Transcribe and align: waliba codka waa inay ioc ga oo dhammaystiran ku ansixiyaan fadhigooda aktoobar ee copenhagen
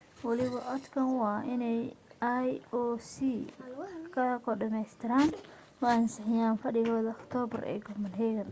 waliba 0.27 0.59
codka 0.67 1.01
waa 1.19 1.43
inay 1.53 1.81
ioc 2.49 3.05
ga 4.13 4.23
oo 4.45 4.53
dhammaystiran 4.59 5.29
ku 5.77 5.83
ansixiyaan 5.95 6.59
fadhigooda 6.63 7.09
aktoobar 7.15 7.61
ee 7.71 7.79
copenhagen 7.85 8.37